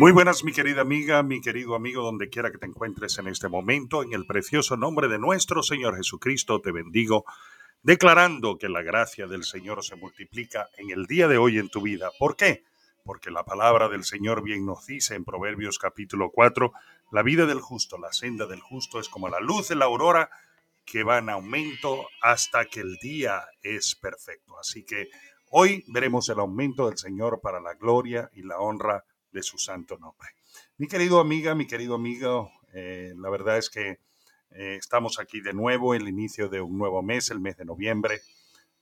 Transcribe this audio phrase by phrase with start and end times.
[0.00, 3.50] Muy buenas, mi querida amiga, mi querido amigo, donde quiera que te encuentres en este
[3.50, 7.26] momento, en el precioso nombre de nuestro Señor Jesucristo, te bendigo,
[7.82, 11.82] declarando que la gracia del Señor se multiplica en el día de hoy en tu
[11.82, 12.08] vida.
[12.18, 12.64] ¿Por qué?
[13.04, 16.72] Porque la palabra del Señor bien nos dice en Proverbios capítulo 4,
[17.12, 20.30] la vida del justo, la senda del justo es como la luz de la aurora
[20.86, 24.58] que va en aumento hasta que el día es perfecto.
[24.58, 25.10] Así que
[25.50, 29.98] hoy veremos el aumento del Señor para la gloria y la honra de su santo
[29.98, 30.28] nombre.
[30.76, 33.98] Mi querido amiga, mi querido amigo, eh, la verdad es que
[34.50, 38.20] eh, estamos aquí de nuevo, el inicio de un nuevo mes, el mes de noviembre.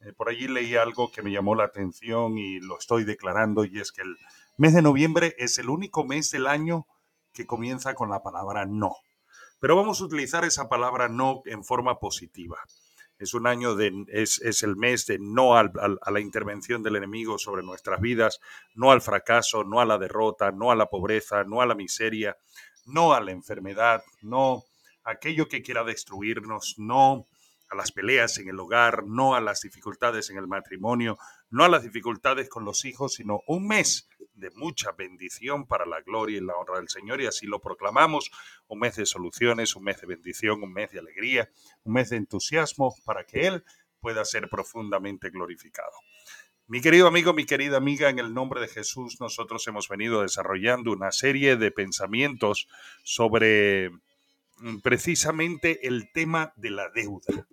[0.00, 3.80] Eh, por allí leí algo que me llamó la atención y lo estoy declarando y
[3.80, 4.16] es que el
[4.56, 6.86] mes de noviembre es el único mes del año
[7.32, 8.94] que comienza con la palabra no.
[9.60, 12.58] Pero vamos a utilizar esa palabra no en forma positiva
[13.18, 15.70] es un año de, es, es el mes de no a
[16.10, 18.40] la intervención del enemigo sobre nuestras vidas,
[18.74, 22.36] no al fracaso, no a la derrota, no a la pobreza, no a la miseria,
[22.86, 24.64] no a la enfermedad, no
[25.04, 27.26] a aquello que quiera destruirnos, no
[27.70, 31.18] a las peleas en el hogar, no a las dificultades en el matrimonio,
[31.50, 36.00] no a las dificultades con los hijos, sino un mes de mucha bendición para la
[36.00, 38.30] gloria y la honra del Señor y así lo proclamamos,
[38.68, 41.50] un mes de soluciones, un mes de bendición, un mes de alegría,
[41.84, 43.64] un mes de entusiasmo para que Él
[44.00, 45.92] pueda ser profundamente glorificado.
[46.66, 50.92] Mi querido amigo, mi querida amiga, en el nombre de Jesús nosotros hemos venido desarrollando
[50.92, 52.68] una serie de pensamientos
[53.02, 53.90] sobre
[54.58, 57.48] mm, precisamente el tema de la deuda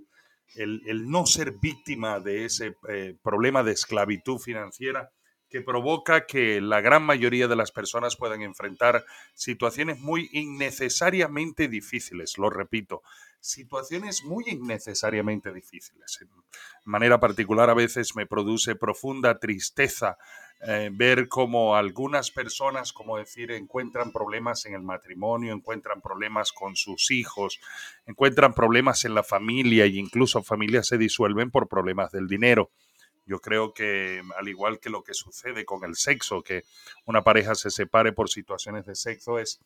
[0.55, 5.11] el, no ser víctima de ese eh, problema de esclavitud financiera
[5.49, 12.37] que provoca que la gran mayoría de las personas puedan enfrentar situaciones muy innecesariamente difíciles,
[12.37, 13.03] lo repito,
[13.39, 16.17] situaciones muy innecesariamente difíciles.
[16.19, 16.27] De
[16.83, 20.17] manera particular a veces me produce profunda tristeza
[20.61, 26.75] eh, ver cómo algunas personas, como decir, encuentran problemas en el matrimonio, encuentran problemas con
[26.75, 27.59] sus hijos,
[28.07, 32.71] encuentran problemas en la familia e incluso familias se disuelven por problemas del dinero.
[33.25, 36.63] Yo creo que al igual que lo que sucede con el sexo, que
[37.05, 39.59] una pareja se separe por situaciones de sexo es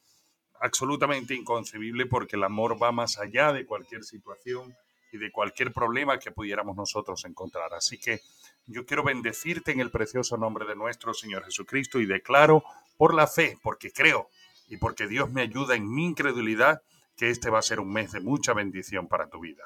[0.61, 4.75] absolutamente inconcebible porque el amor va más allá de cualquier situación
[5.11, 7.73] y de cualquier problema que pudiéramos nosotros encontrar.
[7.73, 8.21] Así que
[8.67, 12.63] yo quiero bendecirte en el precioso nombre de nuestro Señor Jesucristo y declaro
[12.97, 14.29] por la fe, porque creo
[14.67, 16.83] y porque Dios me ayuda en mi incredulidad,
[17.17, 19.63] que este va a ser un mes de mucha bendición para tu vida.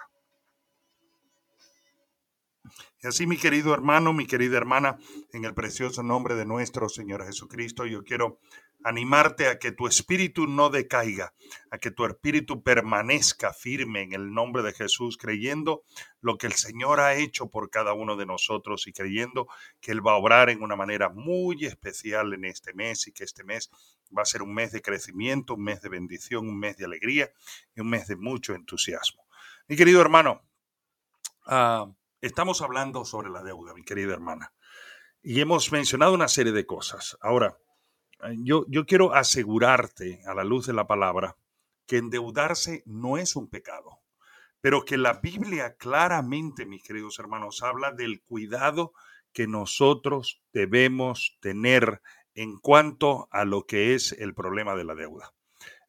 [3.02, 4.98] Y así, mi querido hermano, mi querida hermana,
[5.34, 8.40] en el precioso nombre de nuestro Señor Jesucristo, yo quiero
[8.84, 11.34] animarte a que tu espíritu no decaiga,
[11.72, 15.84] a que tu espíritu permanezca firme en el nombre de Jesús, creyendo
[16.22, 19.48] lo que el Señor ha hecho por cada uno de nosotros y creyendo
[19.80, 23.24] que Él va a obrar en una manera muy especial en este mes y que
[23.24, 23.70] este mes
[24.16, 27.32] va a ser un mes de crecimiento, un mes de bendición, un mes de alegría
[27.76, 29.26] y un mes de mucho entusiasmo.
[29.68, 30.42] Mi querido hermano,
[31.46, 31.90] ah,
[32.24, 34.54] estamos hablando sobre la deuda, mi querida hermana,
[35.22, 37.18] y hemos mencionado una serie de cosas.
[37.22, 37.58] Ahora,
[38.38, 41.38] yo, yo quiero asegurarte a la luz de la palabra
[41.86, 44.00] que endeudarse no es un pecado,
[44.62, 48.94] pero que la Biblia claramente, mis queridos hermanos, habla del cuidado
[49.34, 52.02] que nosotros debemos tener
[52.36, 55.34] en cuanto a lo que es el problema de la deuda.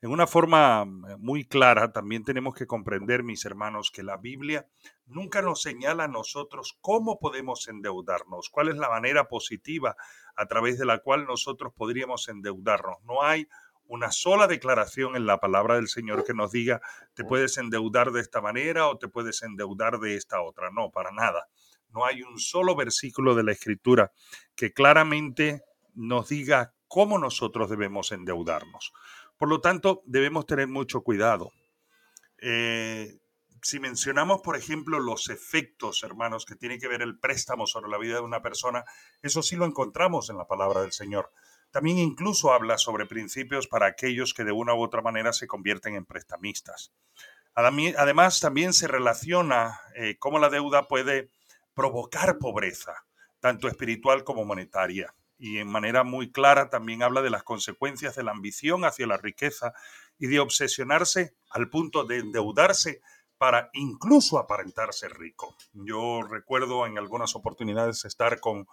[0.05, 4.69] En una forma mm, muy clara, también tenemos que comprender, mis hermanos, que la Biblia
[5.07, 9.97] nunca nos señala a nosotros cómo podemos endeudarnos, cuál es la manera positiva
[10.37, 13.03] a través de la cual nosotros podríamos endeudarnos.
[13.05, 13.49] No hay
[13.87, 16.83] una sola declaración en la palabra del Señor que nos diga
[17.15, 20.69] te puedes endeudar de esta manera o te puedes endeudar de esta otra.
[20.71, 21.49] No, para nada.
[21.89, 24.13] No hay un solo versículo de la Escritura
[24.55, 25.63] que claramente
[25.95, 28.93] nos diga cómo nosotros debemos endeudarnos.
[29.45, 31.53] Por lo tanto, debemos tener mucho cuidado.
[32.39, 33.19] Eh,
[33.61, 37.99] si mencionamos, por ejemplo, los efectos, hermanos, que tiene que ver el préstamo sobre la
[37.99, 38.87] vida de una persona,
[39.21, 41.31] eso sí lo encontramos en la palabra del Señor.
[41.71, 45.95] También incluso habla sobre principios para aquellos que de una u otra manera se convierten
[45.95, 46.95] en prestamistas.
[47.55, 51.29] Además, también se relaciona eh, cómo la deuda puede
[51.75, 52.95] provocar pobreza,
[53.41, 58.23] tanto espiritual como monetaria y en manera muy clara también habla de las consecuencias de
[58.23, 59.73] la ambición hacia la riqueza
[60.19, 63.01] y de obsesionarse al punto de endeudarse
[63.37, 65.57] para incluso aparentarse rico.
[65.73, 68.67] Yo recuerdo en algunas oportunidades estar con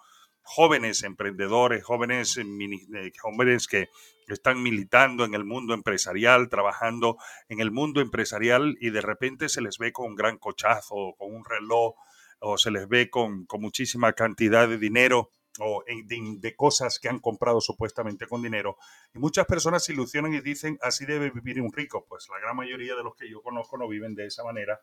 [0.44, 3.90] jóvenes emprendedores, jóvenes, eh, jóvenes que
[4.28, 7.18] están militando en el mundo empresarial, trabajando
[7.50, 11.36] en el mundo empresarial y de repente se les ve con un gran cochazo, con
[11.36, 11.96] un reloj,
[12.40, 17.60] o se les ve con muchísima cantidad de dinero o de, cosas que han comprado
[17.60, 18.78] supuestamente con dinero.
[19.14, 22.06] Y muchas personas se ilusionan y dicen, así debe vivir un rico.
[22.08, 24.80] Pues la gran mayoría de los que yo conozco no viven de esa manera.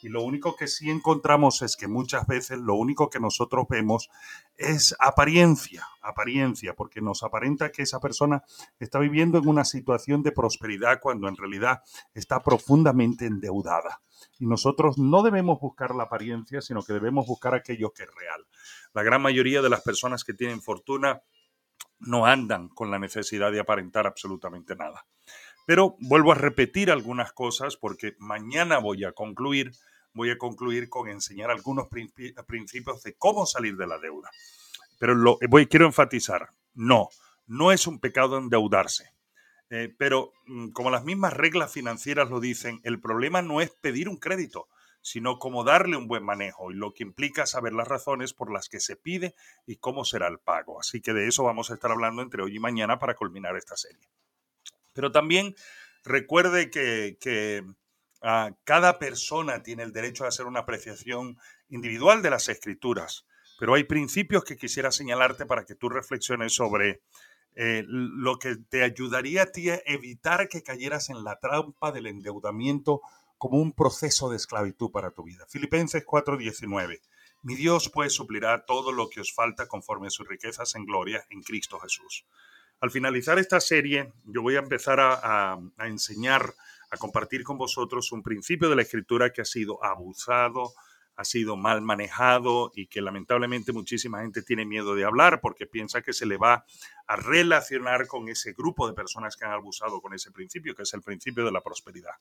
[0.00, 4.10] Y lo único que sí encontramos es que muchas veces lo único que nosotros vemos
[4.56, 8.42] es apariencia, apariencia, porque nos aparenta que esa persona
[8.78, 11.82] está viviendo en una situación de prosperidad cuando en realidad
[12.14, 14.02] está profundamente endeudada.
[14.38, 18.46] Y nosotros no debemos buscar la apariencia, sino que debemos buscar aquello que es real.
[18.94, 21.22] La gran mayoría de las personas que tienen fortuna
[22.00, 25.06] no andan con la necesidad de aparentar absolutamente nada.
[25.66, 29.72] Pero vuelvo a repetir algunas cosas porque mañana voy a concluir,
[30.12, 34.30] voy a concluir con enseñar algunos principios de cómo salir de la deuda.
[34.98, 37.08] Pero lo quiero enfatizar, no,
[37.46, 39.12] no es un pecado endeudarse.
[39.70, 44.08] Eh, pero mm, como las mismas reglas financieras lo dicen, el problema no es pedir
[44.08, 44.68] un crédito,
[45.02, 48.68] sino cómo darle un buen manejo y lo que implica saber las razones por las
[48.68, 49.34] que se pide
[49.66, 50.80] y cómo será el pago.
[50.80, 53.76] Así que de eso vamos a estar hablando entre hoy y mañana para culminar esta
[53.76, 54.08] serie.
[54.92, 55.54] Pero también
[56.04, 57.64] recuerde que,
[58.22, 61.36] ah, cada persona tiene el derecho a hacer una apreciación
[61.68, 63.26] individual de las escrituras,
[63.58, 67.00] pero hay principios que quisiera señalarte para que tú reflexiones sobre
[67.54, 72.06] eh, lo que te ayudaría a ti a evitar que cayeras en la trampa del
[72.06, 73.02] endeudamiento
[73.42, 75.44] como un proceso de esclavitud para tu vida.
[75.48, 77.00] Filipenses 4:19.
[77.42, 81.26] Mi Dios pues suplirá todo lo que os falta conforme a sus riquezas en gloria
[81.28, 82.24] en Cristo Jesús.
[82.78, 86.54] Al finalizar esta serie, yo voy a empezar a, a enseñar,
[86.88, 90.72] a compartir con vosotros un principio de la escritura que ha sido abusado,
[91.16, 96.02] ha sido mal manejado y que lamentablemente muchísima gente tiene miedo de hablar porque piensa
[96.02, 96.64] que se le va
[97.06, 100.94] a relacionar con ese grupo de personas que han abusado con ese principio, que es
[100.94, 102.14] el principio de la prosperidad.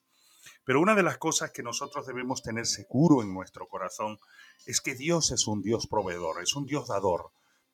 [0.63, 4.19] Pero una de las cosas que nosotros debemos tener seguro en nuestro corazón
[4.65, 7.31] es que Dios es un Dios proveedor, es un Dios dador.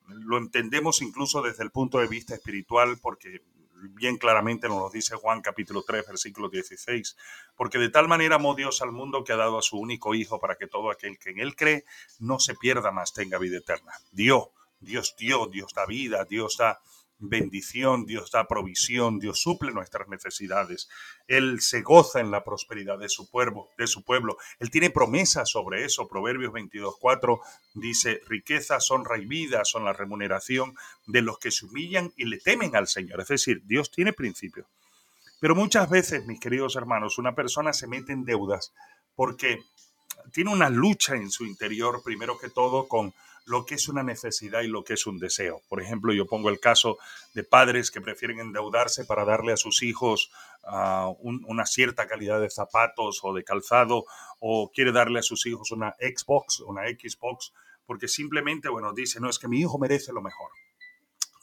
[0.08, 3.42] Lo entendemos incluso desde el punto de vista espiritual porque
[3.94, 7.18] bien claramente nos lo dice Juan capítulo 3 versículo 16,
[7.56, 10.40] porque de tal manera amó Dios al mundo que ha dado a su único Hijo
[10.40, 11.86] para que todo aquel que en Él cree
[12.20, 13.94] no se pierda más, tenga vida eterna.
[14.12, 16.80] Dios, Dios dio, Dios da vida, Dios da
[17.20, 20.88] bendición, Dios da provisión, Dios suple nuestras necesidades.
[21.28, 24.38] Él se goza en la prosperidad de su pueblo, de su pueblo.
[24.60, 26.08] Él tiene promesas sobre eso.
[26.08, 27.40] Proverbios 22:4
[27.74, 30.76] dice, riquezas, honra y vida son la remuneración
[31.06, 33.22] de los que se humillan y le temen al Señor.
[33.22, 34.68] Es decir, Dios tiene principios.
[35.40, 38.74] Pero muchas veces, mis queridos hermanos, una persona se mete en deudas
[39.16, 39.64] porque
[40.32, 43.14] tiene una lucha en su interior, primero que todo, con
[43.48, 45.62] lo que es una necesidad y lo que es un deseo.
[45.70, 46.98] Por ejemplo, yo pongo el caso
[47.34, 50.32] de padres que prefieren endeudarse para darle a sus hijos
[50.66, 54.06] ah, una cierta calidad de zapatos o de calzado
[54.40, 57.54] o quiere darle a sus hijos una Xbox, una Xbox,
[57.86, 60.52] porque simplemente, bueno, dice, no, es que mi hijo merece lo mejor.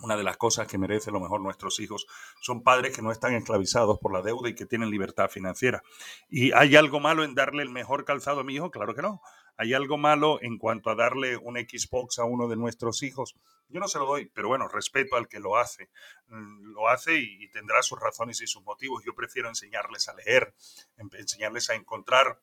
[0.01, 2.07] Una de las cosas que merece lo mejor nuestros hijos
[2.43, 5.83] son padres que no están esclavizados por la deuda y que tienen libertad financiera.
[6.29, 8.71] ¿Y hay algo malo en darle el mejor calzado a mi hijo?
[8.71, 9.23] Claro que no.
[9.57, 13.37] ¿Hay algo malo en cuanto a darle un Xbox a uno de nuestros hijos?
[13.69, 15.91] Yo no se lo doy, pero bueno, respeto al que lo hace.
[16.27, 19.05] Mm, lo hace y, tendrá sus razones y sus motivos.
[19.05, 20.55] Yo prefiero enseñarles a leer,
[20.97, 22.41] enseñarles a encontrar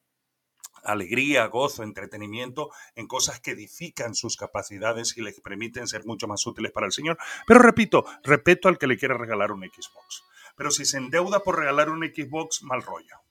[0.84, 6.46] alegría, gozo, entretenimiento en cosas que edifican sus capacidades y les permiten ser mucho más
[6.48, 7.18] útiles para el Señor.
[7.46, 10.24] Pero repito, respeto al que le quiera regalar un Xbox.
[10.56, 13.22] Pero si se endeuda por regalar un Xbox, mal rollo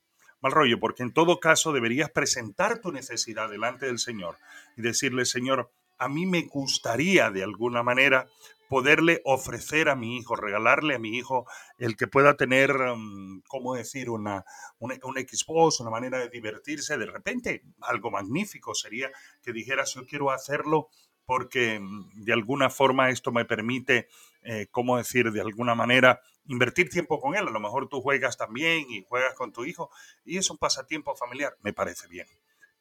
[0.41, 4.37] mal rollo, porque en todo caso deberías presentar tu necesidad delante del Señor
[4.77, 8.27] y decirle, Señor, a mí me gustaría de alguna manera
[8.69, 11.45] poderle ofrecer a mi hijo, regalarle a mi hijo
[11.77, 14.45] el que pueda tener, mm, ¿cómo decir?, una,
[14.79, 16.97] un, un Xbox, una manera de divertirse.
[16.97, 19.11] De repente, algo magnífico sería
[19.43, 20.89] que dijeras, yo quiero hacerlo
[21.27, 24.09] porque mm, de alguna forma esto me permite,
[24.43, 27.47] eh, ¿cómo decir?, de alguna manera invertir tiempo con él.
[27.47, 29.91] A lo mejor tú juegas también y juegas con tu hijo
[30.25, 31.57] y es un pasatiempo familiar.
[31.63, 32.27] Me parece bien,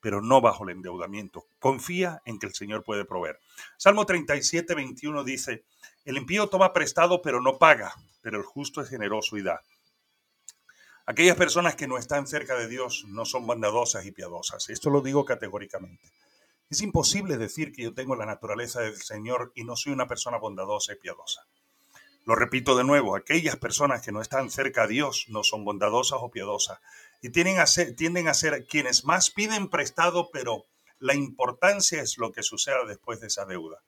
[0.01, 1.45] pero no bajo el endeudamiento.
[1.59, 3.39] Confía en que el Señor puede proveer.
[3.77, 5.63] Salmo 37, 21 dice,
[6.03, 9.61] el impío toma prestado pero no paga, pero el justo es generoso y da.
[11.05, 14.69] Aquellas personas que no están cerca de Dios no son bondadosas y piadosas.
[14.69, 16.11] Esto lo digo categóricamente.
[16.69, 20.38] Es imposible decir que yo tengo la naturaleza del Señor y no soy una persona
[20.38, 21.47] bondadosa y piadosa.
[22.29, 26.19] Lo repito de nuevo, aquellas personas que no están cerca a Dios no son bondadosas
[26.21, 26.77] o piadosas
[27.24, 30.67] y tienden a ser, tienden a ser quienes más piden prestado, pero
[31.00, 33.83] la importancia es lo que suceda después de esa deuda.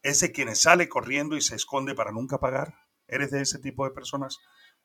[0.00, 2.72] ese quien sale corriendo y se esconde para nunca pagar.
[3.06, 4.38] ¿Eres de ese tipo de personas?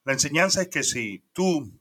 [0.04, 1.80] La enseñanza es que si tú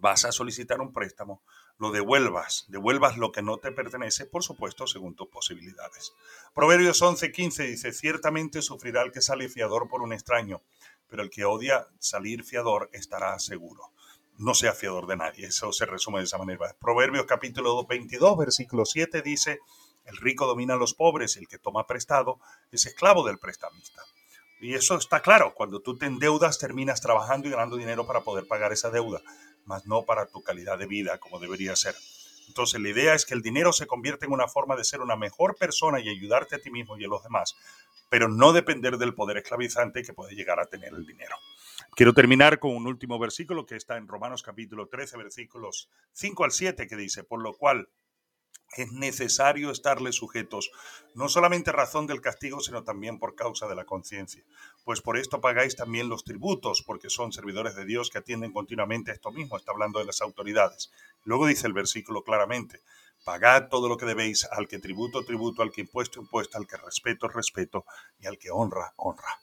[0.00, 1.42] vas a solicitar un préstamo,
[1.78, 6.12] lo devuelvas, devuelvas lo que no te pertenece, por supuesto, según tus posibilidades.
[6.54, 10.62] Proverbios 11:15 dice, ciertamente sufrirá el que sale fiador por un extraño,
[11.08, 13.92] pero el que odia salir fiador estará seguro.
[14.38, 16.74] No sea fiador de nadie, eso se resume de esa manera.
[16.78, 19.60] Proverbios capítulo 22, versículo 7 dice,
[20.04, 22.38] el rico domina a los pobres y el que toma prestado
[22.70, 24.02] es esclavo del prestamista.
[24.60, 28.46] Y eso está claro, cuando tú te endeudas terminas trabajando y ganando dinero para poder
[28.46, 29.20] pagar esa deuda
[29.66, 31.94] más no para tu calidad de vida como debería ser.
[32.48, 35.16] Entonces la idea es que el dinero se convierta en una forma de ser una
[35.16, 37.56] mejor persona y ayudarte a ti mismo y a los demás,
[38.08, 41.36] pero no depender del poder esclavizante que puede llegar a tener el dinero.
[41.94, 46.52] Quiero terminar con un último versículo que está en Romanos capítulo 13, versículos 5 al
[46.52, 47.88] 7, que dice, por lo cual
[48.76, 50.70] es necesario estarle sujetos,
[51.14, 54.44] no solamente razón del castigo, sino también por causa de la conciencia.
[54.84, 59.10] Pues por esto pagáis también los tributos, porque son servidores de Dios que atienden continuamente
[59.10, 60.90] a esto mismo, está hablando de las autoridades.
[61.24, 62.82] Luego dice el versículo claramente,
[63.24, 66.76] pagad todo lo que debéis, al que tributo, tributo, al que impuesto, impuesto, al que
[66.76, 67.84] respeto, respeto,
[68.18, 69.40] y al que honra, honra.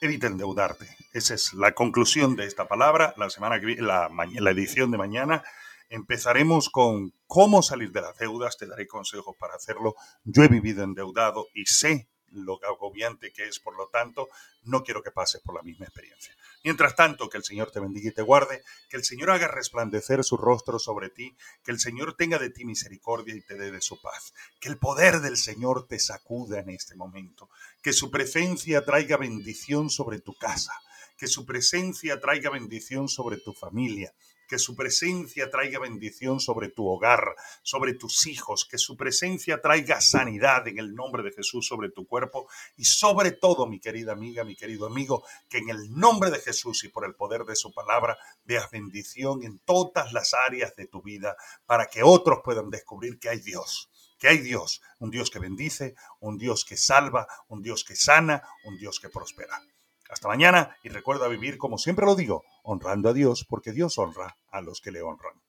[0.00, 0.94] Evita endeudarte.
[1.14, 3.14] Esa es la conclusión de esta palabra.
[3.16, 5.42] La semana que la edición de mañana
[5.88, 9.94] Empezaremos con cómo salir de las deudas, te daré consejos para hacerlo.
[10.24, 14.28] Yo he vivido endeudado y sé lo agobiante que es, por lo tanto,
[14.64, 16.34] no quiero que pases por la misma experiencia.
[16.64, 20.24] Mientras tanto, que el Señor te bendiga y te guarde, que el Señor haga resplandecer
[20.24, 23.80] su rostro sobre ti, que el Señor tenga de ti misericordia y te dé de
[23.80, 27.48] su paz, que el poder del Señor te sacuda en este momento,
[27.82, 30.72] que su presencia traiga bendición sobre tu casa,
[31.16, 34.12] que su presencia traiga bendición sobre tu familia,
[34.46, 40.00] que su presencia traiga bendición sobre tu hogar, sobre tus hijos, que su presencia traiga
[40.00, 44.44] sanidad en el nombre de Jesús sobre tu cuerpo y sobre todo, mi querida amiga,
[44.44, 47.72] mi querido amigo, que en el nombre de Jesús y por el poder de su
[47.72, 51.36] palabra veas bendición en todas las áreas de tu vida
[51.66, 55.94] para que otros puedan descubrir que hay Dios que hay Dios, un Dios que bendice,
[56.20, 59.60] un Dios que salva, un Dios que sana, un Dios que prospera.
[60.08, 64.36] Hasta mañana y recuerda vivir como siempre lo digo, honrando a Dios porque Dios honra
[64.50, 65.45] a los que le honran.